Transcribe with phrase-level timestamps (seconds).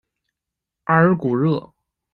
[0.85, 1.73] 阿尔古热。